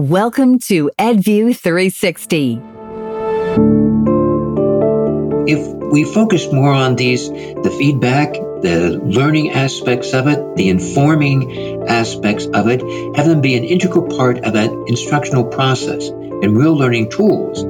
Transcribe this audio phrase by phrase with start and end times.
[0.00, 2.58] Welcome to EdView 360.
[5.46, 11.86] If we focus more on these, the feedback, the learning aspects of it, the informing
[11.86, 12.80] aspects of it,
[13.14, 17.62] have them be an integral part of that instructional process and real learning tools,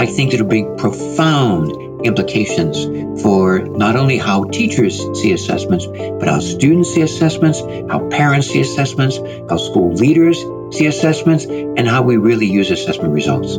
[0.00, 6.40] I think it'll bring profound implications for not only how teachers see assessments, but how
[6.40, 9.18] students see assessments, how parents see assessments,
[9.50, 10.42] how school leaders
[10.72, 13.56] see assessments, and how we really use assessment results.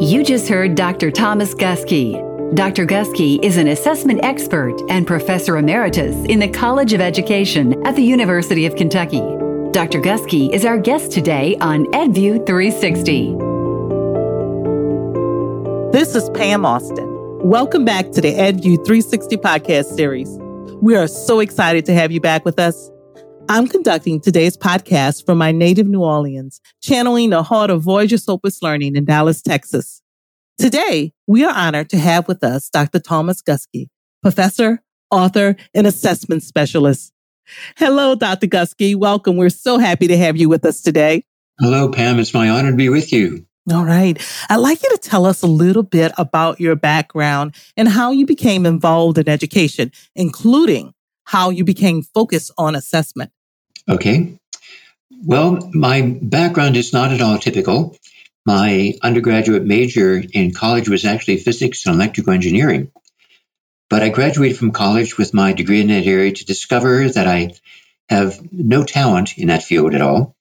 [0.00, 1.10] You just heard Dr.
[1.10, 2.54] Thomas Guskey.
[2.54, 2.84] Dr.
[2.84, 8.02] Guskey is an assessment expert and professor emeritus in the College of Education at the
[8.02, 9.22] University of Kentucky.
[9.72, 10.00] Dr.
[10.00, 13.36] Guskey is our guest today on EdView 360.
[15.92, 17.08] This is Pam Austin.
[17.40, 20.28] Welcome back to the EdView 360 podcast series.
[20.82, 22.91] We are so excited to have you back with us.
[23.52, 28.62] I'm conducting today's podcast from my native New Orleans, channeling the heart of Voyager Sopris
[28.62, 30.00] Learning in Dallas, Texas.
[30.56, 32.98] Today, we are honored to have with us Dr.
[32.98, 33.88] Thomas Guskey,
[34.22, 37.12] professor, author, and assessment specialist.
[37.76, 38.46] Hello, Dr.
[38.46, 38.96] Guskey.
[38.96, 39.36] Welcome.
[39.36, 41.26] We're so happy to have you with us today.
[41.60, 42.18] Hello, Pam.
[42.20, 43.44] It's my honor to be with you.
[43.70, 44.18] All right.
[44.48, 48.24] I'd like you to tell us a little bit about your background and how you
[48.24, 50.94] became involved in education, including
[51.24, 53.30] how you became focused on assessment.
[53.88, 54.38] Okay.
[55.24, 57.96] Well, my background is not at all typical.
[58.44, 62.90] My undergraduate major in college was actually physics and electrical engineering.
[63.88, 67.54] But I graduated from college with my degree in that area to discover that I
[68.08, 70.34] have no talent in that field at all.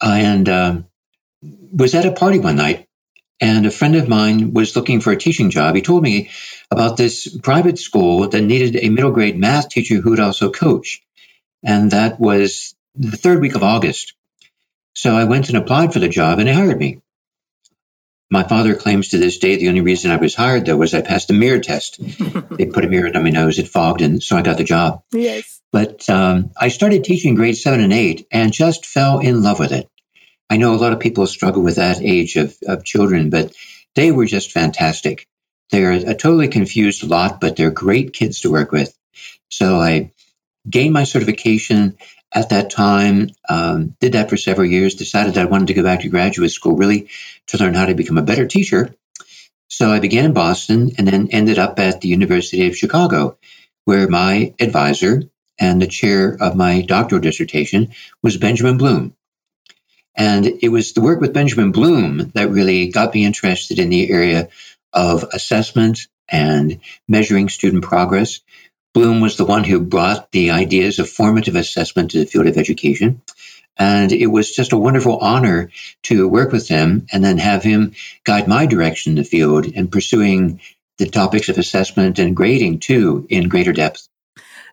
[0.00, 0.82] And uh,
[1.72, 2.86] was at a party one night,
[3.40, 5.74] and a friend of mine was looking for a teaching job.
[5.74, 6.30] He told me
[6.70, 11.02] about this private school that needed a middle grade math teacher who would also coach.
[11.64, 14.14] And that was the third week of August.
[14.92, 17.00] So I went and applied for the job and they hired me.
[18.30, 21.02] My father claims to this day the only reason I was hired, though, was I
[21.02, 21.98] passed the mirror test.
[22.50, 25.02] they put a mirror on my nose, it fogged, and so I got the job.
[25.12, 25.60] Yes.
[25.72, 29.72] But um, I started teaching grade seven and eight and just fell in love with
[29.72, 29.88] it.
[30.48, 33.54] I know a lot of people struggle with that age of, of children, but
[33.94, 35.28] they were just fantastic.
[35.70, 38.96] They're a totally confused lot, but they're great kids to work with.
[39.48, 40.12] So I
[40.68, 41.96] gained my certification
[42.32, 45.82] at that time, um, did that for several years, decided that I wanted to go
[45.82, 47.08] back to graduate school really
[47.48, 48.94] to learn how to become a better teacher.
[49.68, 53.38] So I began in Boston and then ended up at the University of Chicago,
[53.84, 55.22] where my advisor
[55.58, 57.92] and the chair of my doctoral dissertation
[58.22, 59.14] was Benjamin Bloom.
[60.16, 64.10] And it was the work with Benjamin Bloom that really got me interested in the
[64.10, 64.48] area
[64.92, 68.40] of assessment and measuring student progress.
[68.94, 72.56] Bloom was the one who brought the ideas of formative assessment to the field of
[72.56, 73.20] education.
[73.76, 75.70] And it was just a wonderful honor
[76.04, 79.90] to work with him and then have him guide my direction in the field and
[79.90, 80.60] pursuing
[80.98, 84.08] the topics of assessment and grading too in greater depth.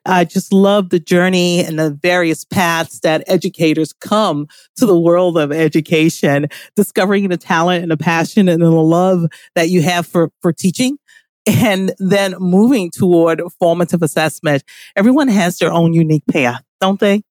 [0.06, 5.38] I just love the journey and the various paths that educators come to the world
[5.38, 10.32] of education, discovering the talent and the passion and the love that you have for,
[10.42, 10.98] for teaching
[11.46, 14.64] and then moving toward formative assessment.
[14.96, 17.24] Everyone has their own unique path, don't they?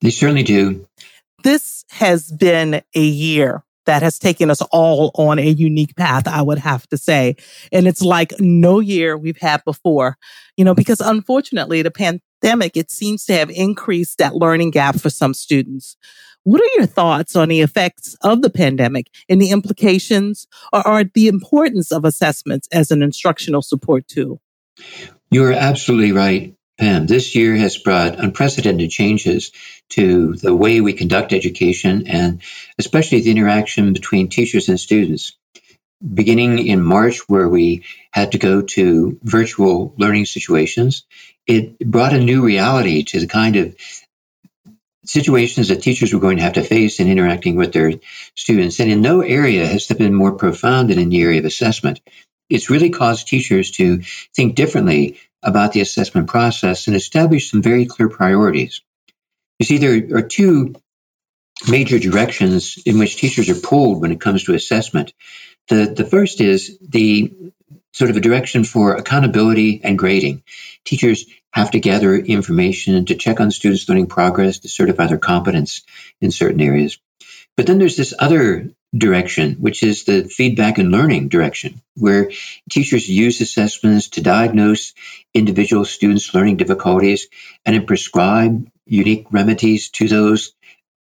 [0.00, 0.86] They certainly do.
[1.42, 6.42] This has been a year that has taken us all on a unique path, I
[6.42, 7.36] would have to say.
[7.72, 10.18] And it's like no year we've had before,
[10.58, 15.08] you know, because unfortunately the pandemic, it seems to have increased that learning gap for
[15.08, 15.96] some students.
[16.48, 21.04] What are your thoughts on the effects of the pandemic and the implications or, or
[21.04, 24.40] the importance of assessments as an instructional support tool?
[25.30, 26.54] You're absolutely right.
[26.78, 29.52] Pam, this year has brought unprecedented changes
[29.90, 32.40] to the way we conduct education and
[32.78, 35.36] especially the interaction between teachers and students.
[36.02, 41.04] Beginning in March, where we had to go to virtual learning situations,
[41.46, 43.76] it brought a new reality to the kind of
[45.08, 47.92] situations that teachers were going to have to face in interacting with their
[48.34, 48.78] students.
[48.78, 52.00] And in no area has that been more profound than in the area of assessment.
[52.50, 54.02] It's really caused teachers to
[54.34, 58.82] think differently about the assessment process and establish some very clear priorities.
[59.58, 60.74] You see, there are two
[61.68, 65.12] major directions in which teachers are pulled when it comes to assessment.
[65.68, 67.32] The, the first is the
[67.92, 70.42] sort of a direction for accountability and grading.
[70.84, 71.26] Teachers
[71.58, 75.82] have to gather information to check on students' learning progress, to certify their competence
[76.20, 76.98] in certain areas.
[77.56, 82.30] But then there's this other direction, which is the feedback and learning direction, where
[82.70, 84.94] teachers use assessments to diagnose
[85.34, 87.26] individual students' learning difficulties
[87.66, 90.52] and then prescribe unique remedies to those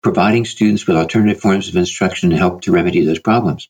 [0.03, 3.69] providing students with alternative forms of instruction to help to remedy those problems.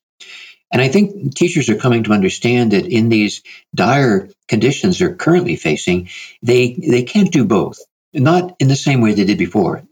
[0.72, 3.42] And I think teachers are coming to understand that in these
[3.74, 6.08] dire conditions they're currently facing,
[6.42, 7.78] they, they can't do both,
[8.12, 9.84] not in the same way they did before.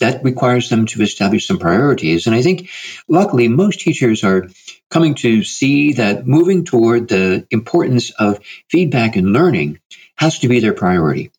[0.00, 2.26] That requires them to establish some priorities.
[2.26, 2.70] And I think,
[3.08, 4.48] luckily, most teachers are
[4.90, 8.38] coming to see that moving toward the importance of
[8.70, 9.80] feedback and learning
[10.14, 11.32] has to be their priority.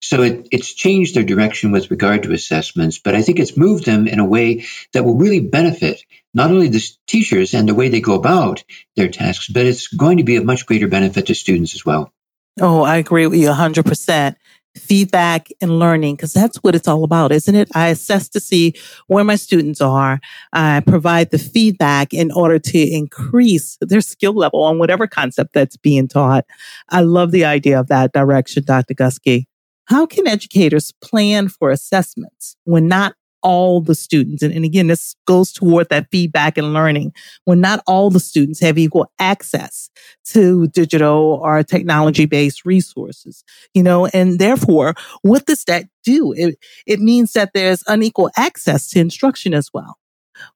[0.00, 3.86] So it, it's changed their direction with regard to assessments, but I think it's moved
[3.86, 6.04] them in a way that will really benefit
[6.36, 8.62] not only the teachers and the way they go about
[8.94, 12.12] their tasks, but it's going to be of much greater benefit to students as well.
[12.60, 14.36] Oh, I agree with you 100%.
[14.76, 17.70] Feedback and learning, because that's what it's all about, isn't it?
[17.74, 18.74] I assess to see
[19.06, 20.20] where my students are.
[20.52, 25.78] I provide the feedback in order to increase their skill level on whatever concept that's
[25.78, 26.44] being taught.
[26.90, 28.92] I love the idea of that direction, Dr.
[28.92, 29.46] Guskey.
[29.86, 33.14] How can educators plan for assessments when not
[33.46, 37.12] all the students, and, and again, this goes toward that feedback and learning,
[37.44, 39.88] when not all the students have equal access
[40.24, 46.32] to digital or technology based resources, you know, and therefore, what does that do?
[46.32, 49.96] It, it means that there's unequal access to instruction as well.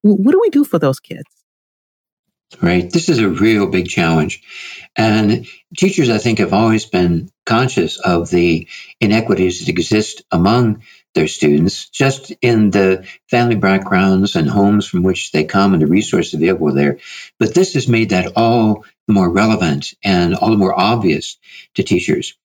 [0.02, 1.30] What do we do for those kids?
[2.60, 2.92] Right.
[2.92, 4.42] This is a real big challenge.
[4.96, 5.46] And
[5.76, 8.66] teachers, I think, have always been conscious of the
[9.00, 10.82] inequities that exist among
[11.14, 15.86] their students, just in the family backgrounds and homes from which they come and the
[15.86, 16.98] resources available there.
[17.38, 21.38] But this has made that all the more relevant and all the more obvious
[21.74, 22.36] to teachers.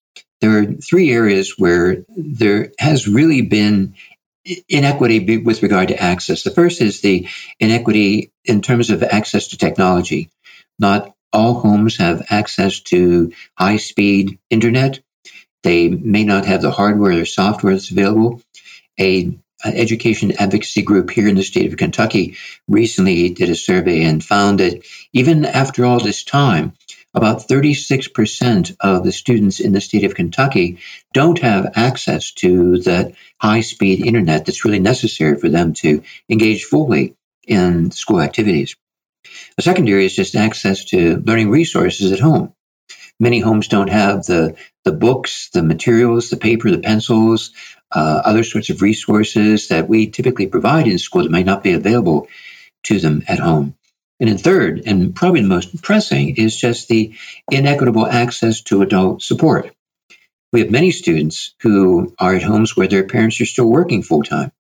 [0.42, 3.96] There are three areas where there has really been
[4.70, 6.44] inequity with regard to access.
[6.44, 7.28] The first is the
[7.60, 10.30] inequity in terms of access to technology.
[10.78, 15.00] Not all homes have access to high speed internet.
[15.64, 18.42] They may not have the hardware or software that's available.
[19.00, 22.38] A, education advocacy group here in the state of Kentucky
[22.68, 26.74] recently did a survey and found that even after all this time,
[27.14, 30.80] about 36% of the students in the state of Kentucky
[31.14, 36.66] don't have access to that high speed internet that's really necessary for them to engage
[36.66, 37.16] fully
[37.48, 38.76] in school activities.
[39.58, 42.54] A second area is just access to learning resources at home.
[43.20, 47.52] Many homes don't have the, the books, the materials, the paper, the pencils,
[47.92, 51.74] uh, other sorts of resources that we typically provide in school that might not be
[51.74, 52.28] available
[52.84, 53.76] to them at home.
[54.20, 57.16] And then third, and probably the most pressing, is just the
[57.52, 59.74] inequitable access to adult support.
[60.54, 64.24] We have many students who are at homes where their parents are still working full
[64.24, 64.52] time.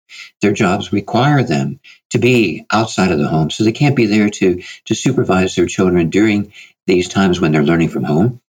[0.42, 1.80] Their jobs require them
[2.10, 5.68] to be outside of the home, so they can't be there to, to supervise their
[5.68, 6.54] children during
[6.86, 8.42] these times when they're learning from home.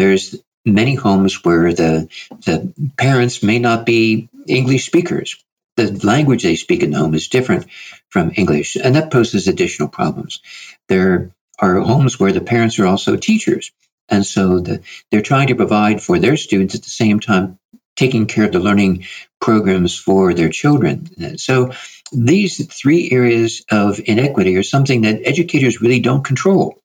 [0.00, 2.08] There's many homes where the,
[2.46, 5.36] the parents may not be English speakers
[5.76, 7.66] the language they speak in the home is different
[8.08, 10.40] from English, and that poses additional problems.
[10.88, 13.72] There are homes where the parents are also teachers,
[14.08, 17.58] and so the, they're trying to provide for their students at the same time
[17.96, 19.04] taking care of the learning
[19.40, 21.38] programs for their children.
[21.38, 21.72] So
[22.12, 26.79] these three areas of inequity are something that educators really don't control.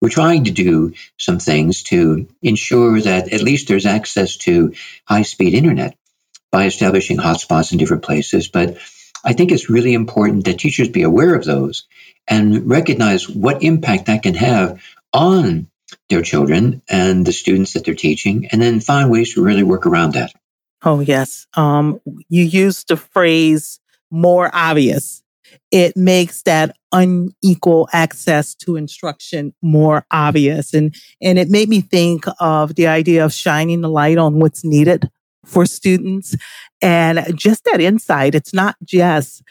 [0.00, 4.74] We're trying to do some things to ensure that at least there's access to
[5.06, 5.96] high speed internet
[6.52, 8.48] by establishing hotspots in different places.
[8.48, 8.76] But
[9.24, 11.86] I think it's really important that teachers be aware of those
[12.28, 15.68] and recognize what impact that can have on
[16.08, 19.86] their children and the students that they're teaching, and then find ways to really work
[19.86, 20.32] around that.
[20.82, 21.46] Oh, yes.
[21.54, 23.80] Um, you used the phrase
[24.10, 25.23] more obvious.
[25.74, 30.72] It makes that unequal access to instruction more obvious.
[30.72, 34.64] And, and it made me think of the idea of shining the light on what's
[34.64, 35.10] needed
[35.44, 36.36] for students.
[36.80, 39.42] And just that insight, it's not just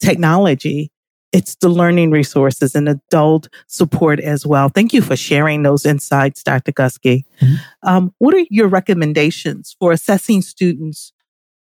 [0.00, 0.92] technology,
[1.32, 4.68] it's the learning resources and adult support as well.
[4.68, 6.70] Thank you for sharing those insights, Dr.
[6.70, 7.24] Guskey.
[7.40, 7.54] Mm-hmm.
[7.82, 11.12] Um, what are your recommendations for assessing students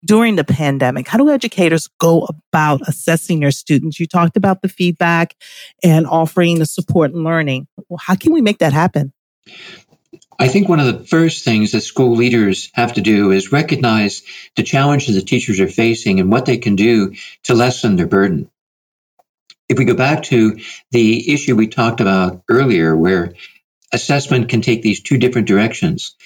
[0.04, 1.09] during the pandemic?
[1.09, 4.00] How do educators go about assessing their students?
[4.00, 5.35] You talked about the feedback
[5.83, 7.66] and offering the support and learning.
[7.99, 9.12] How can we make that happen?
[10.38, 14.23] I think one of the first things that school leaders have to do is recognize
[14.57, 17.14] the challenges that teachers are facing and what they can do
[17.45, 18.50] to lessen their burden.
[19.69, 20.59] If we go back to
[20.90, 23.35] the issue we talked about earlier, where
[23.92, 26.16] assessment can take these two different directions,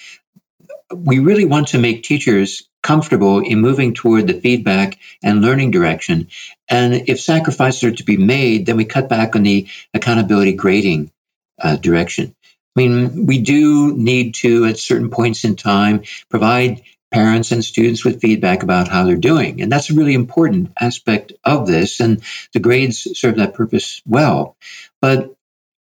[0.93, 6.27] we really want to make teachers comfortable in moving toward the feedback and learning direction.
[6.69, 11.11] And if sacrifices are to be made, then we cut back on the accountability grading
[11.59, 12.35] uh, direction.
[12.75, 18.05] I mean, we do need to, at certain points in time, provide parents and students
[18.05, 19.61] with feedback about how they're doing.
[19.63, 21.99] And that's a really important aspect of this.
[21.99, 22.21] And
[22.53, 24.57] the grades serve that purpose well.
[25.01, 25.34] But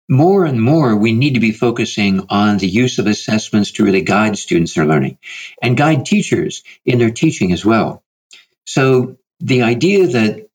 [0.09, 4.03] more and more, we need to be focusing on the use of assessments to really
[4.03, 5.19] guide students in their learning
[5.61, 8.03] and guide teachers in their teaching as well.
[8.65, 10.49] So the idea that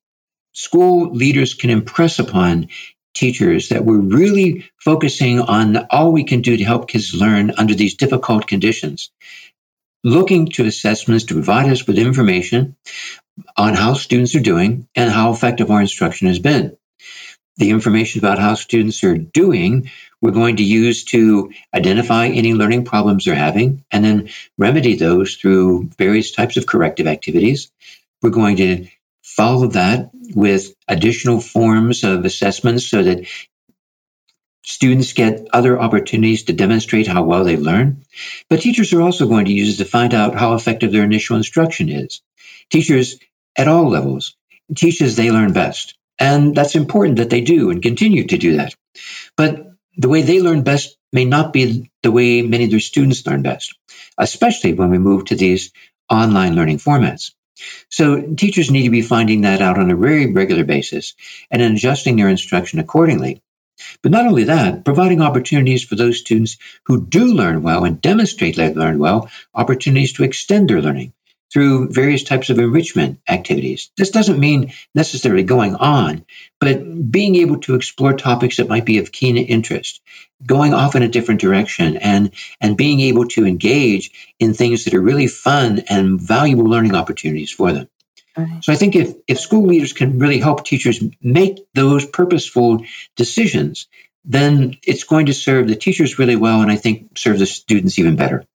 [0.52, 2.68] school leaders can impress upon
[3.14, 7.74] teachers that we're really focusing on all we can do to help kids learn under
[7.74, 9.10] these difficult conditions
[10.04, 12.76] looking to assessments to provide us with information
[13.56, 16.76] on how students are doing and how effective our instruction has been.
[17.56, 19.90] The information about how students are doing,
[20.20, 25.34] we're going to use to identify any learning problems they're having and then remedy those
[25.36, 27.70] through various types of corrective activities.
[28.22, 28.88] We're going to
[29.22, 33.26] follow that with additional forms of assessments so that
[34.64, 38.04] Students get other opportunities to demonstrate how well they learn,
[38.48, 41.88] but teachers are also going to use to find out how effective their initial instruction
[41.88, 42.22] is.
[42.70, 43.18] Teachers
[43.56, 44.36] at all levels
[44.74, 48.56] teach as they learn best, and that's important that they do and continue to do
[48.58, 48.74] that.
[49.36, 53.26] But the way they learn best may not be the way many of their students
[53.26, 53.74] learn best,
[54.16, 55.72] especially when we move to these
[56.08, 57.32] online learning formats.
[57.90, 61.14] So teachers need to be finding that out on a very regular basis
[61.50, 63.42] and adjusting their instruction accordingly
[64.02, 68.56] but not only that, providing opportunities for those students who do learn well and demonstrate
[68.56, 71.12] they learn well, opportunities to extend their learning
[71.52, 73.90] through various types of enrichment activities.
[73.96, 76.24] This doesn't mean necessarily going on,
[76.60, 80.00] but being able to explore topics that might be of keen interest,
[80.44, 84.94] going off in a different direction and, and being able to engage in things that
[84.94, 87.88] are really fun and valuable learning opportunities for them.
[88.36, 88.64] Right.
[88.64, 93.88] So I think if, if school leaders can really help teachers make those purposeful decisions,
[94.24, 97.98] then it's going to serve the teachers really well and I think serve the students
[97.98, 98.46] even better.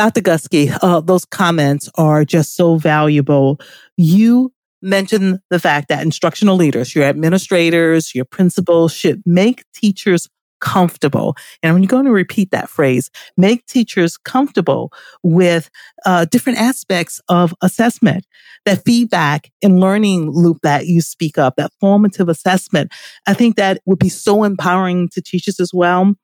[0.00, 0.22] Dr.
[0.22, 3.60] Guskey, uh, those comments are just so valuable.
[3.98, 10.26] You mentioned the fact that instructional leaders, your administrators, your principals should make teachers
[10.62, 11.36] comfortable.
[11.62, 14.90] And you're going to repeat that phrase, make teachers comfortable
[15.22, 15.68] with
[16.06, 18.24] uh, different aspects of assessment,
[18.64, 22.90] that feedback and learning loop that you speak of, that formative assessment.
[23.26, 26.14] I think that would be so empowering to teachers as well.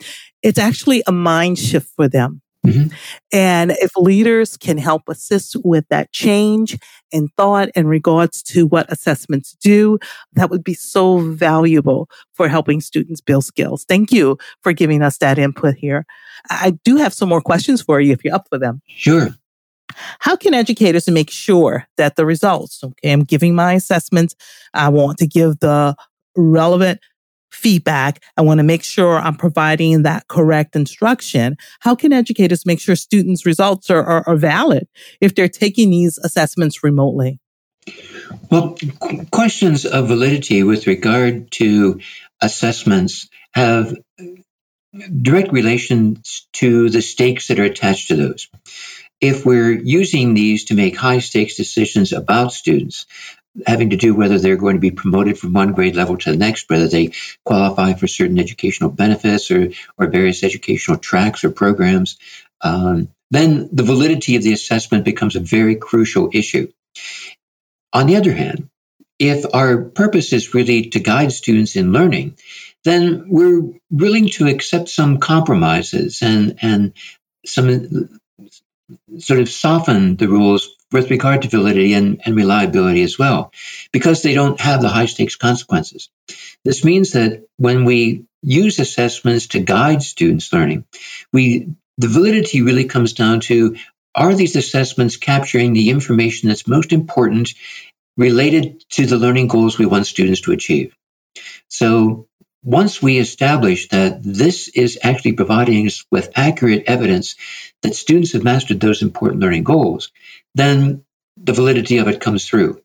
[0.43, 2.41] It's actually a mind shift for them.
[2.67, 2.95] Mm-hmm.
[3.33, 6.79] And if leaders can help assist with that change
[7.13, 9.99] in thought in regards to what assessments do,
[10.33, 13.85] that would be so valuable for helping students build skills.
[13.89, 16.07] Thank you for giving us that input here.
[16.51, 18.83] I do have some more questions for you if you're up for them.
[18.89, 19.29] Sure.
[20.19, 24.35] How can educators make sure that the results, okay, I'm giving my assessments.
[24.75, 25.97] I want to give the
[26.37, 27.01] relevant
[27.51, 28.23] feedback.
[28.37, 31.57] I want to make sure I'm providing that correct instruction.
[31.81, 34.89] How can educators make sure students' results are, are, are valid
[35.21, 37.41] if they're taking these assessments remotely?
[38.51, 38.77] Well,
[39.31, 42.01] questions of validity with regard to
[42.41, 43.95] assessments have
[45.23, 48.49] direct relations to the stakes that are attached to those.
[49.21, 53.07] If we're using these to make high stakes decisions about students,
[53.67, 56.37] having to do whether they're going to be promoted from one grade level to the
[56.37, 57.13] next, whether they
[57.45, 62.19] qualify for certain educational benefits or, or various educational tracks or programs,
[62.61, 66.71] um, then the validity of the assessment becomes a very crucial issue.
[67.93, 68.69] On the other hand,
[69.19, 72.37] if our purpose is really to guide students in learning,
[72.85, 76.93] then we're willing to accept some compromises and, and
[77.45, 78.21] some
[79.19, 83.53] sort of soften the rules with regard to validity and, and reliability as well,
[83.93, 86.09] because they don't have the high stakes consequences.
[86.65, 90.85] This means that when we use assessments to guide students' learning,
[91.33, 93.77] we the validity really comes down to
[94.15, 97.55] are these assessments capturing the information that's most important
[98.17, 100.95] related to the learning goals we want students to achieve?
[101.69, 102.27] So
[102.63, 107.37] once we establish that this is actually providing us with accurate evidence
[107.83, 110.11] that students have mastered those important learning goals,
[110.55, 111.05] then
[111.37, 112.81] the validity of it comes through.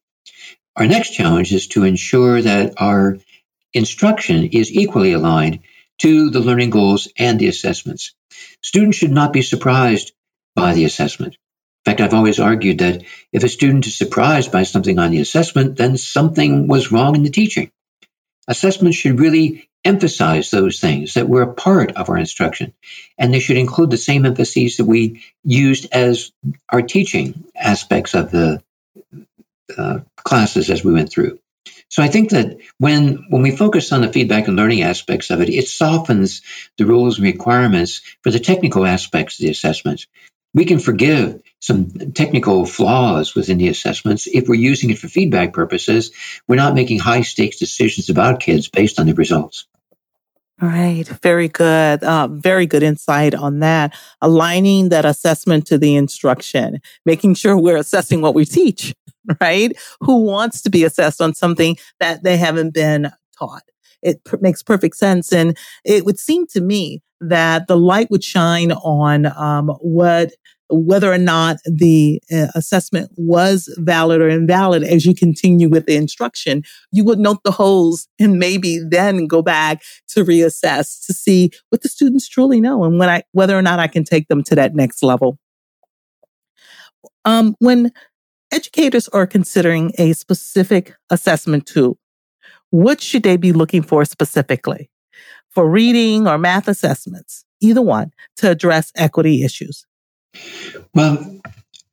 [0.75, 3.17] Our next challenge is to ensure that our
[3.73, 5.59] instruction is equally aligned
[5.99, 8.13] to the learning goals and the assessments.
[8.61, 10.13] Students should not be surprised
[10.55, 11.33] by the assessment.
[11.85, 15.19] In fact, I've always argued that if a student is surprised by something on the
[15.19, 17.71] assessment, then something was wrong in the teaching.
[18.51, 22.73] Assessments should really emphasize those things that were a part of our instruction.
[23.17, 26.33] And they should include the same emphases that we used as
[26.69, 28.61] our teaching aspects of the
[29.77, 31.39] uh, classes as we went through.
[31.87, 35.41] So I think that when when we focus on the feedback and learning aspects of
[35.41, 36.41] it, it softens
[36.77, 40.07] the rules and requirements for the technical aspects of the assessment.
[40.53, 45.53] We can forgive some technical flaws within the assessments if we're using it for feedback
[45.53, 46.11] purposes.
[46.47, 49.65] We're not making high stakes decisions about kids based on the results.
[50.61, 51.07] All right.
[51.23, 52.03] Very good.
[52.03, 53.95] Uh, very good insight on that.
[54.21, 58.93] Aligning that assessment to the instruction, making sure we're assessing what we teach,
[59.41, 59.75] right?
[60.01, 63.63] Who wants to be assessed on something that they haven't been taught?
[64.03, 65.31] It p- makes perfect sense.
[65.33, 70.31] And it would seem to me that the light would shine on um, what
[70.71, 75.95] whether or not the uh, assessment was valid or invalid as you continue with the
[75.95, 81.51] instruction, you would note the holes and maybe then go back to reassess to see
[81.69, 84.43] what the students truly know and when I, whether or not I can take them
[84.43, 85.37] to that next level.
[87.25, 87.91] Um, when
[88.51, 91.97] educators are considering a specific assessment tool,
[92.69, 94.90] what should they be looking for specifically?
[95.51, 99.85] For reading or math assessments, either one, to address equity issues?
[100.93, 101.41] Well,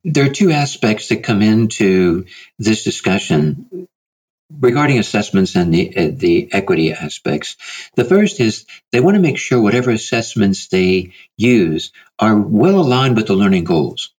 [0.05, 2.25] there are two aspects that come into
[2.57, 3.87] this discussion
[4.49, 7.57] regarding assessments and the uh, the equity aspects.
[7.95, 13.17] The first is they want to make sure whatever assessments they use are well aligned
[13.17, 14.13] with the learning goals.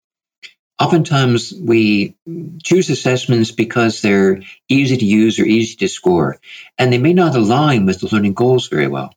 [0.79, 2.15] Oftentimes, we
[2.63, 6.39] choose assessments because they're easy to use or easy to score,
[6.77, 9.13] and they may not align with the learning goals very well.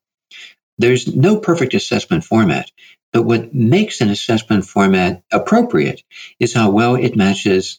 [0.79, 2.71] There's no perfect assessment format.
[3.13, 6.03] But what makes an assessment format appropriate
[6.41, 7.79] is how well it matches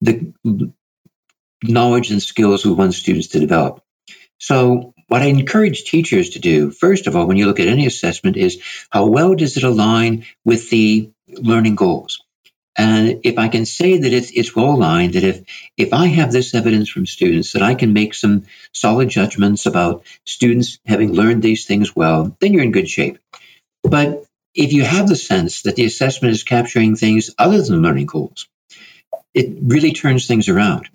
[0.00, 0.32] the
[1.64, 3.82] knowledge and skills we want students to develop.
[4.38, 7.86] So what I encourage teachers to do, first of all, when you look at any
[7.86, 12.22] assessment is how well does it align with the learning goals?
[12.78, 15.42] And if I can say that it's, it's well aligned, that if,
[15.76, 20.04] if I have this evidence from students that I can make some solid judgments about
[20.24, 23.18] students having learned these things well, then you're in good shape.
[23.82, 28.06] But if you have the sense that the assessment is capturing things other than learning
[28.06, 28.46] goals,
[29.34, 30.88] it really turns things around.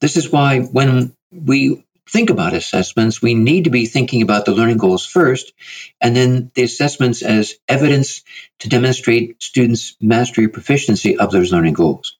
[0.00, 4.54] This is why when we think about assessments, we need to be thinking about the
[4.54, 5.52] learning goals first,
[6.00, 8.22] and then the assessments as evidence
[8.60, 12.16] to demonstrate students' mastery proficiency of those learning goals.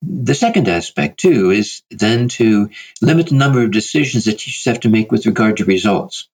[0.00, 2.70] The second aspect, too, is then to
[3.02, 6.28] limit the number of decisions that teachers have to make with regard to results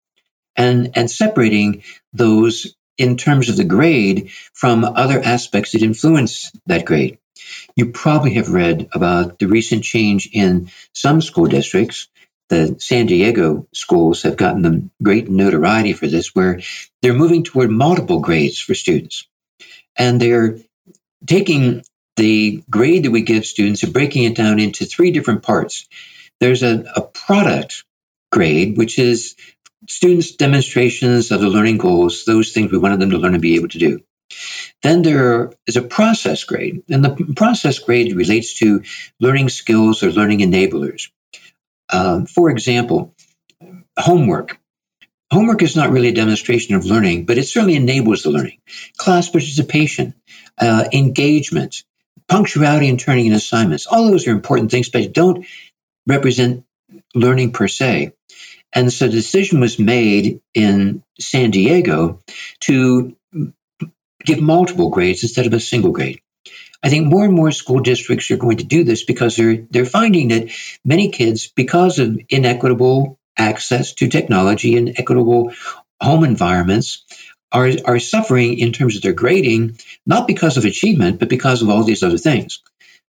[0.55, 6.85] and, and separating those in terms of the grade from other aspects that influence that
[6.85, 7.19] grade.
[7.75, 12.07] You probably have read about the recent change in some school districts.
[12.51, 16.59] The San Diego schools have gotten them great notoriety for this, where
[17.01, 19.25] they're moving toward multiple grades for students.
[19.95, 20.57] And they're
[21.25, 21.85] taking
[22.17, 25.87] the grade that we give students and breaking it down into three different parts.
[26.41, 27.85] There's a, a product
[28.33, 29.37] grade, which is
[29.87, 33.55] students' demonstrations of the learning goals, those things we wanted them to learn and be
[33.55, 34.01] able to do.
[34.83, 38.83] Then there is a process grade, and the process grade relates to
[39.21, 41.11] learning skills or learning enablers.
[41.91, 43.13] Uh, for example,
[43.97, 44.57] homework.
[45.31, 48.59] Homework is not really a demonstration of learning, but it certainly enables the learning.
[48.97, 50.13] Class participation,
[50.57, 51.83] uh, engagement,
[52.27, 55.45] punctuality and turning in assignments, all those are important things, but don't
[56.07, 56.65] represent
[57.13, 58.13] learning per se.
[58.73, 62.21] And so the decision was made in San Diego
[62.61, 63.15] to
[64.25, 66.21] give multiple grades instead of a single grade.
[66.83, 69.85] I think more and more school districts are going to do this because they're they're
[69.85, 70.49] finding that
[70.83, 75.53] many kids, because of inequitable access to technology and equitable
[76.01, 77.05] home environments,
[77.51, 81.69] are are suffering in terms of their grading, not because of achievement, but because of
[81.69, 82.61] all these other things.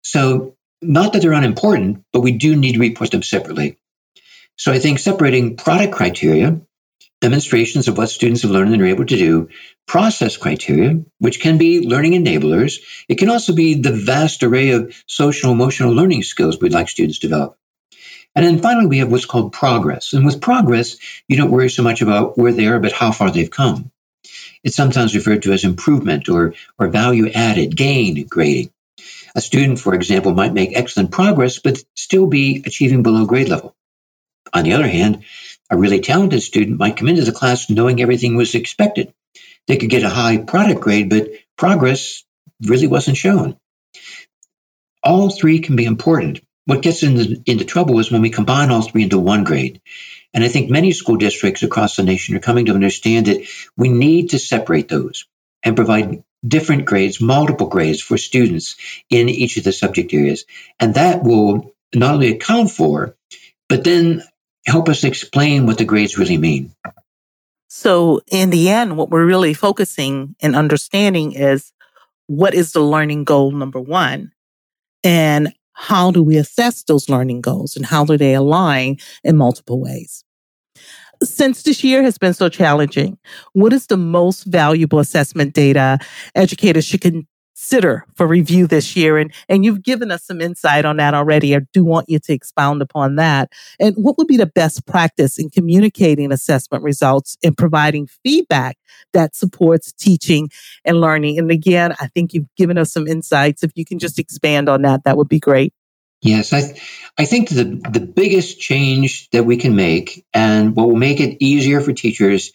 [0.03, 3.77] So not that they're unimportant, but we do need to report them separately.
[4.55, 6.61] So I think separating product criteria,
[7.21, 9.49] demonstrations of what students have learned and are able to do,
[9.87, 12.79] process criteria, which can be learning enablers.
[13.07, 17.19] It can also be the vast array of social emotional learning skills we'd like students
[17.19, 17.57] to develop.
[18.35, 20.13] And then finally, we have what's called progress.
[20.13, 23.31] And with progress, you don't worry so much about where they are, but how far
[23.31, 23.91] they've come.
[24.63, 28.69] It's sometimes referred to as improvement or, or value added, gain grading.
[29.35, 33.75] A student, for example, might make excellent progress, but still be achieving below grade level.
[34.53, 35.23] On the other hand,
[35.69, 39.13] a really talented student might come into the class knowing everything was expected.
[39.67, 42.23] They could get a high product grade, but progress
[42.65, 43.57] really wasn't shown.
[45.03, 46.41] All three can be important.
[46.65, 49.81] What gets into, into trouble is when we combine all three into one grade.
[50.33, 53.89] And I think many school districts across the nation are coming to understand that we
[53.89, 55.25] need to separate those
[55.63, 58.75] and provide different grades, multiple grades for students
[59.09, 60.45] in each of the subject areas.
[60.79, 63.15] And that will not only account for,
[63.69, 64.23] but then
[64.67, 66.71] help us explain what the grades really mean.
[67.69, 71.73] So, in the end, what we're really focusing and understanding is
[72.27, 74.31] what is the learning goal number one?
[75.03, 79.79] And how do we assess those learning goals and how do they align in multiple
[79.79, 80.23] ways?
[81.23, 83.17] Since this year has been so challenging,
[83.53, 85.99] what is the most valuable assessment data
[86.35, 87.01] educators should
[87.57, 89.17] consider for review this year?
[89.17, 91.55] And, and you've given us some insight on that already.
[91.55, 93.51] I do want you to expound upon that.
[93.79, 98.77] And what would be the best practice in communicating assessment results and providing feedback
[99.13, 100.49] that supports teaching
[100.85, 101.39] and learning?
[101.39, 103.63] And again, I think you've given us some insights.
[103.63, 105.73] If you can just expand on that, that would be great.
[106.21, 106.79] Yes, I,
[107.17, 111.37] I think the, the biggest change that we can make and what will make it
[111.43, 112.51] easier for teachers,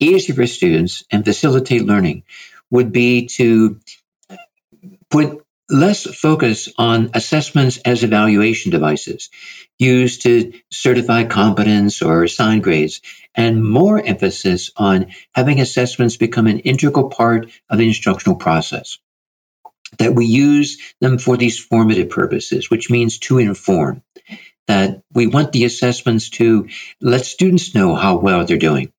[0.00, 2.24] easier for students, and facilitate learning
[2.70, 3.78] would be to
[5.14, 9.30] put less focus on assessments as evaluation devices
[9.78, 13.00] used to certify competence or assign grades,
[13.32, 18.98] and more emphasis on having assessments become an integral part of the instructional process
[20.00, 24.02] that we use them for these formative purposes, which means to inform.
[24.66, 26.68] That we want the assessments to
[27.00, 28.92] let students know how well they're doing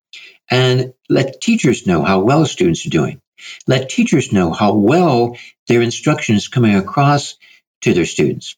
[0.49, 3.19] and let teachers know how well students are doing.
[3.67, 7.35] Let teachers know how well their instruction is coming across
[7.81, 8.55] to their students.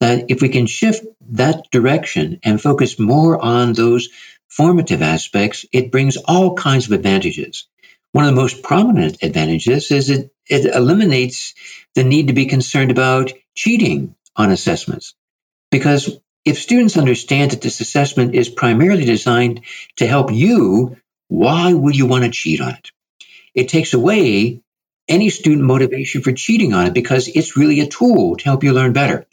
[0.00, 4.08] That if we can shift that direction and focus more on those
[4.48, 7.66] formative aspects, it brings all kinds of advantages.
[8.12, 11.54] One of the most prominent advantages is it, it eliminates
[11.94, 15.14] the need to be concerned about cheating on assessments.
[15.70, 19.62] Because if students understand that this assessment is primarily designed
[19.96, 20.96] to help you,
[21.28, 22.90] why would you want to cheat on it?
[23.56, 24.62] It takes away
[25.08, 28.72] any student motivation for cheating on it because it's really a tool to help you
[28.72, 29.26] learn better.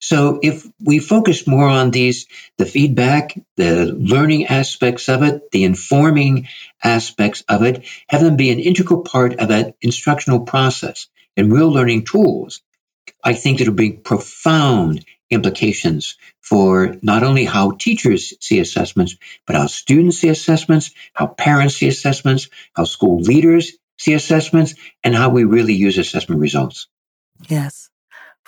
[0.00, 5.64] So if we focus more on these, the feedback, the learning aspects of it, the
[5.64, 6.46] informing
[6.84, 11.72] aspects of it, have them be an integral part of that instructional process and real
[11.72, 12.60] learning tools,
[13.24, 19.66] I think it'll bring profound implications for not only how teachers see assessments, but how
[19.66, 25.44] students see assessments, how parents see assessments, how school leaders see assessments, and how we
[25.44, 26.88] really use assessment results.
[27.48, 27.90] Yes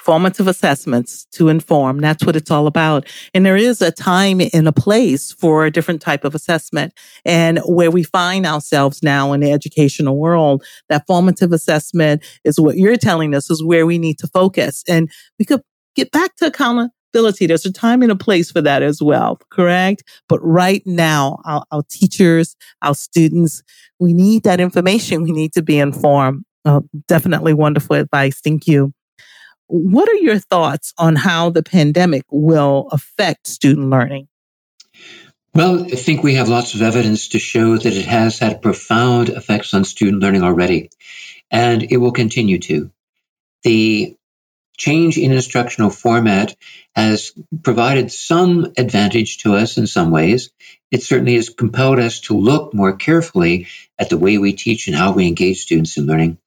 [0.01, 2.01] formative assessments to inform.
[2.01, 3.07] That's what it's all about.
[3.35, 6.95] And there is a time and a place for a different type of assessment.
[7.25, 12.77] And where we find ourselves now in the educational world, that formative assessment is what
[12.77, 14.83] you're telling us is where we need to focus.
[14.89, 15.63] And we could
[15.95, 17.47] get back to accountability.
[17.47, 20.03] There's a time and a place for that as well, correct?
[20.29, 23.63] But right now, our, our teachers, our students,
[23.99, 25.23] we need that information.
[25.23, 26.45] We need to be informed.
[26.65, 28.41] Uh, definitely wonderful advice.
[28.41, 28.93] Thank you.
[29.67, 34.29] What are your thoughts on how the pandemic will affect student learning?
[35.55, 39.31] Well, I think we have lots of evidence to show that it has had profound
[39.31, 40.91] effects on student learning already,
[41.51, 42.91] and it will continue to.
[43.65, 44.17] The
[44.81, 46.57] change in instructional format
[46.97, 50.51] has provided some advantage to us in some ways.
[50.91, 53.67] It certainly has compelled us to look more carefully
[53.99, 56.39] at the way we teach and how we engage students in learning.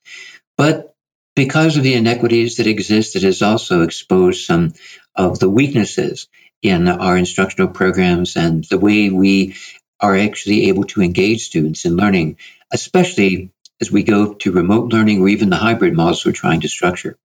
[0.58, 0.96] But
[1.36, 4.74] because of the inequities that exist, it has also exposed some
[5.16, 6.28] of the weaknesses
[6.64, 9.56] in our instructional programs and the way we
[10.00, 12.38] are actually able to engage students in learning,
[12.72, 16.68] especially as we go to remote learning or even the hybrid models we're trying to
[16.68, 17.16] structure.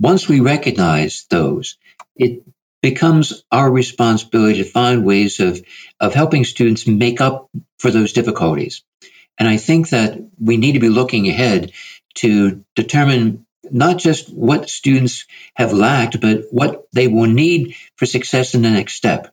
[0.00, 1.78] Once we recognize those,
[2.16, 2.42] it
[2.82, 5.60] becomes our responsibility to find ways of,
[6.00, 8.82] of helping students make up for those difficulties.
[9.38, 11.72] And I think that we need to be looking ahead
[12.16, 18.54] to determine not just what students have lacked, but what they will need for success
[18.54, 19.32] in the next step.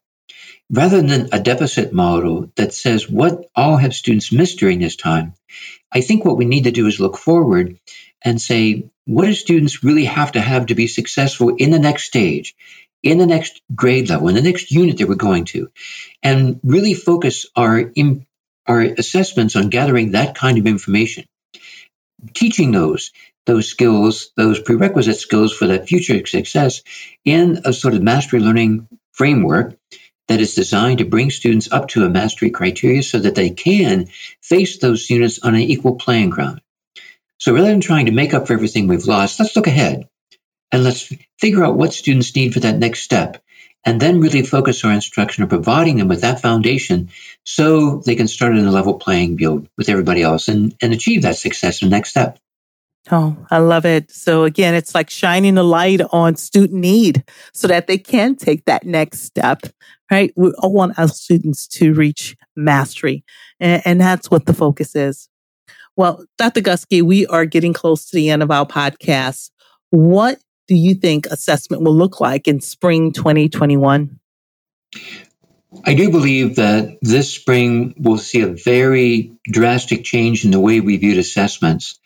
[0.72, 5.34] Rather than a deficit model that says what all have students missed during this time,
[5.92, 7.78] I think what we need to do is look forward
[8.24, 12.06] and say, what do students really have to have to be successful in the next
[12.06, 12.56] stage,
[13.04, 15.70] in the next grade level, in the next unit that we're going to,
[16.22, 17.92] and really focus our,
[18.68, 21.26] our assessments on gathering that kind of information
[22.34, 23.12] teaching those
[23.48, 26.84] those skills, those prerequisite skills for that future success
[27.26, 29.76] in a sort of mastery learning framework
[30.28, 34.06] that is designed to bring students up to a mastery criteria so that they can
[34.42, 36.62] face those units on an equal playing ground.
[37.42, 40.08] So rather than trying to make up for everything we've lost, let's look ahead
[40.72, 43.44] and let's figure out what students need for that next step
[43.84, 47.10] and then really focus our instruction on providing them with that foundation
[47.44, 51.24] so they can start in a level playing field with everybody else and, and achieve
[51.24, 52.38] that success in the next step.
[53.12, 54.12] Oh, I love it.
[54.12, 57.24] So again, it's like shining a light on student need
[57.54, 59.64] so that they can take that next step,
[60.12, 60.32] right?
[60.36, 63.26] We all want our students to reach mastery.
[63.60, 65.28] And, and that's what the focus is.
[65.98, 66.62] Well, Dr.
[66.62, 69.52] Guskey, we are getting close to the end of our podcast.
[69.90, 74.20] What do you think assessment will look like in spring 2021?
[75.86, 80.80] I do believe that this spring we'll see a very drastic change in the way
[80.80, 82.00] we viewed assessments.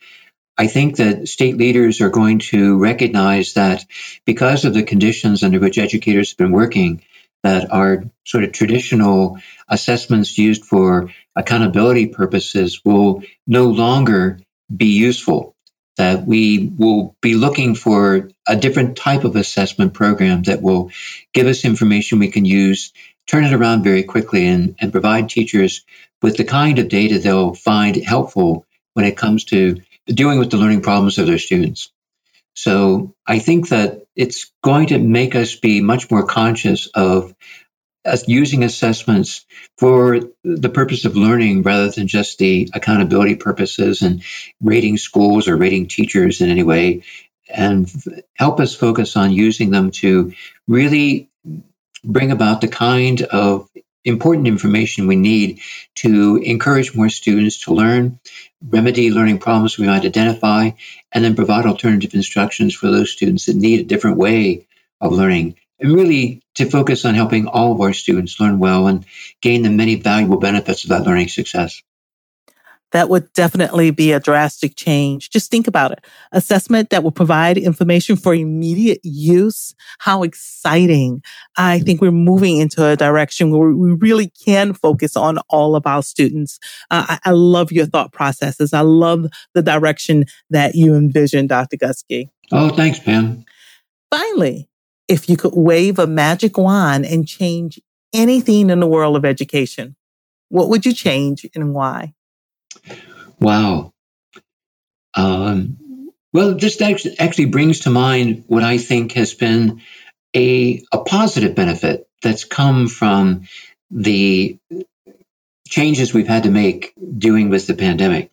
[0.57, 3.85] I think that state leaders are going to recognize that
[4.25, 7.01] because of the conditions under which educators have been working,
[7.45, 9.37] that our sort of traditional
[9.69, 14.39] assessments used for accountability purposes will no longer
[14.75, 15.55] be useful.
[15.97, 20.89] That we will be looking for a different type of assessment program that will
[21.33, 22.91] give us information we can use,
[23.27, 25.85] turn it around very quickly, and, and provide teachers
[26.23, 30.57] with the kind of data they'll find helpful when it comes to dealing with the
[30.57, 31.91] learning problems of their students.
[32.55, 37.35] So I think that it's going to make us be much more conscious of
[38.05, 39.45] uh, using assessments
[39.77, 44.23] for the purpose of learning rather than just the accountability purposes and
[44.61, 47.03] rating schools or rating teachers in any way
[47.49, 47.91] and
[48.35, 50.33] help us focus on using them to
[50.67, 51.29] really
[52.03, 53.69] bring about the kind of
[54.05, 55.59] important information we need
[55.95, 58.19] to encourage more students to learn,
[58.61, 60.69] remedy learning problems we might identify,
[61.11, 64.67] and then provide alternative instructions for those students that need a different way
[65.01, 65.55] of learning.
[65.79, 69.05] And really to focus on helping all of our students learn well and
[69.41, 71.81] gain the many valuable benefits of that learning success
[72.95, 75.29] that would definitely be a drastic change.
[75.29, 76.05] Just think about it.
[76.31, 79.75] Assessment that will provide information for immediate use.
[79.99, 81.21] How exciting.
[81.57, 85.85] I think we're moving into a direction where we really can focus on all of
[85.85, 86.57] our students.
[86.89, 88.71] Uh, I, I, love your thought processes.
[88.71, 91.75] I love the direction that you envision, Dr.
[91.75, 92.29] Guskey.
[92.53, 93.43] Oh, thanks, Pam.
[94.09, 94.69] Finally,
[95.09, 97.77] if you could wave a magic wand and change
[98.13, 99.97] anything in the world of education,
[100.47, 102.14] what would you change and why?
[103.39, 103.93] Wow.
[105.15, 109.81] Um, well, this actually brings to mind what I think has been
[110.35, 113.47] a, a positive benefit that's come from
[113.91, 114.57] the
[115.67, 118.31] changes we've had to make dealing with the pandemic.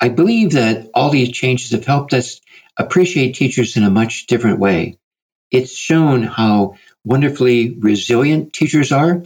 [0.00, 2.40] I believe that all these changes have helped us
[2.76, 4.98] appreciate teachers in a much different way.
[5.50, 9.22] It's shown how wonderfully resilient teachers are,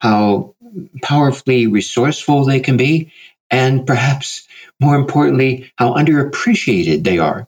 [0.00, 0.54] how
[1.02, 3.12] powerfully resourceful they can be,
[3.52, 4.48] and perhaps
[4.80, 7.46] more importantly, how underappreciated they are.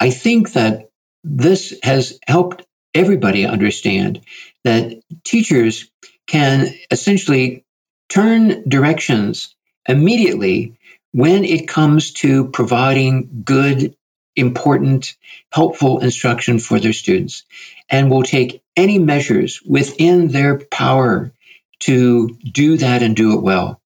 [0.00, 0.90] I think that
[1.22, 4.22] this has helped everybody understand
[4.64, 5.90] that teachers
[6.26, 7.64] can essentially
[8.08, 9.54] turn directions
[9.86, 10.76] immediately
[11.12, 13.94] when it comes to providing good,
[14.36, 15.16] important,
[15.52, 17.44] helpful instruction for their students
[17.88, 21.32] and will take any measures within their power
[21.80, 23.80] to do that and do it well.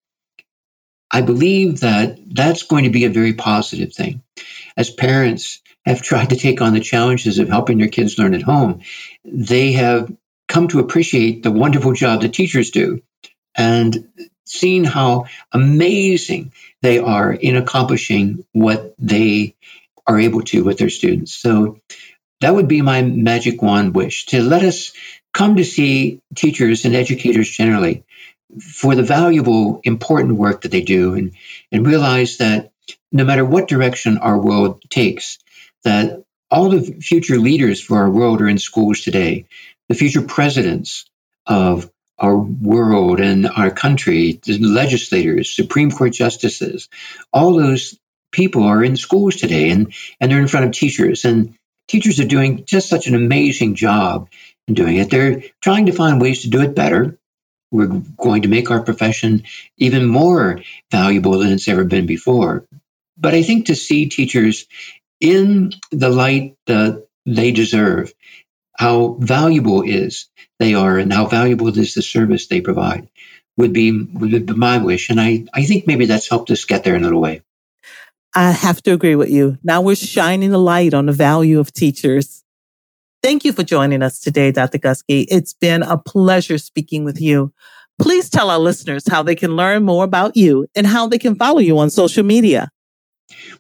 [1.13, 4.23] I believe that that's going to be a very positive thing.
[4.77, 8.43] As parents have tried to take on the challenges of helping their kids learn at
[8.43, 8.81] home,
[9.25, 10.11] they have
[10.49, 13.03] come to appreciate the wonderful job that teachers do
[13.55, 14.09] and
[14.47, 19.55] seen how amazing they are in accomplishing what they
[20.07, 21.35] are able to with their students.
[21.35, 21.79] So
[22.41, 24.93] that would be my magic wand wish to let us
[25.33, 28.05] come to see teachers and educators generally
[28.61, 31.33] for the valuable, important work that they do and,
[31.71, 32.73] and realize that
[33.11, 35.39] no matter what direction our world takes,
[35.85, 39.47] that all the future leaders for our world are in schools today.
[39.89, 41.07] The future presidents
[41.47, 46.89] of our world and our country, the legislators, Supreme Court justices,
[47.33, 47.99] all those
[48.31, 51.25] people are in schools today and, and they're in front of teachers.
[51.25, 51.55] And
[51.89, 54.29] teachers are doing just such an amazing job
[54.69, 55.11] in doing it.
[55.11, 57.19] They're trying to find ways to do it better.
[57.73, 59.45] We're going to make our profession
[59.79, 62.67] even more valuable than it's ever been before.
[63.17, 64.67] But I think to see teachers
[65.21, 68.13] in the light that they deserve,
[68.77, 73.09] how valuable is they are and how valuable is the service they provide
[73.57, 75.11] would be, would be my wish.
[75.11, 77.43] And I, I think maybe that's helped us get there in a little way.
[78.35, 79.59] I have to agree with you.
[79.63, 82.43] Now we're shining a light on the value of teachers.
[83.23, 84.79] Thank you for joining us today, Dr.
[84.79, 85.27] Guskey.
[85.29, 87.53] It's been a pleasure speaking with you.
[88.01, 91.37] Please tell our listeners how they can learn more about you and how they can
[91.37, 92.69] follow you on social media.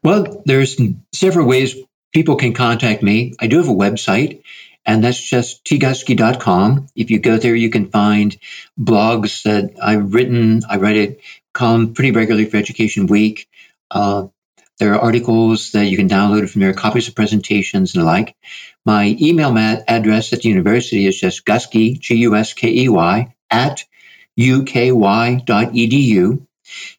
[0.03, 0.81] Well, there's
[1.14, 1.77] several ways
[2.12, 3.35] people can contact me.
[3.38, 4.42] I do have a website,
[4.85, 6.88] and that's just tguskey.com.
[6.96, 8.37] If you go there, you can find
[8.77, 10.62] blogs that I've written.
[10.68, 11.18] I write a
[11.55, 13.48] column pretty regularly for Education Week.
[13.92, 14.27] Uh,
[14.79, 18.35] there are articles that you can download from there, copies of presentations and the like.
[18.85, 23.35] My email address at the university is just Guskey, G U S K E Y,
[23.51, 23.85] at
[24.38, 25.47] uky.edu.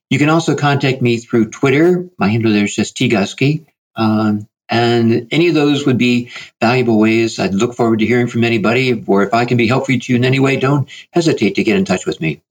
[0.09, 2.09] You can also contact me through Twitter.
[2.17, 3.65] My handle there is just tguskey.
[3.95, 7.37] Um, and any of those would be valuable ways.
[7.39, 10.17] I'd look forward to hearing from anybody, or if I can be helpful to you
[10.17, 12.41] in any way, don't hesitate to get in touch with me.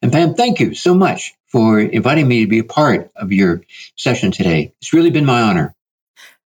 [0.00, 3.62] And Pam, thank you so much for inviting me to be a part of your
[3.96, 4.72] session today.
[4.80, 5.74] It's really been my honor.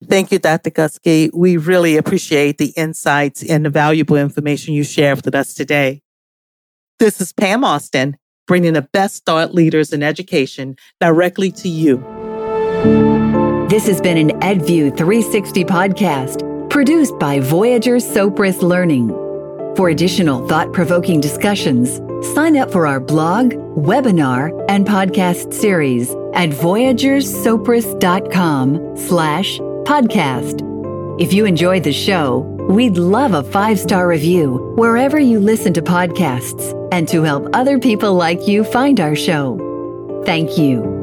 [0.08, 0.70] Thank you, Dr.
[0.70, 1.28] Guskey.
[1.34, 6.02] We really appreciate the insights and the valuable information you shared with us today.
[6.98, 11.98] This is Pam Austin, bringing the best thought leaders in education directly to you.
[13.68, 19.10] This has been an EdView 360 podcast produced by Voyager Sopris Learning.
[19.76, 22.00] For additional thought provoking discussions,
[22.34, 30.66] sign up for our blog, webinar, and podcast series at voyagersopris.com slash podcast.
[31.20, 32.38] If you enjoyed the show,
[32.68, 37.78] we'd love a five star review wherever you listen to podcasts and to help other
[37.78, 40.22] people like you find our show.
[40.24, 40.99] Thank you.